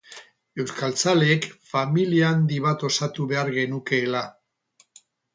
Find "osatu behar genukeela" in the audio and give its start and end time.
2.87-4.23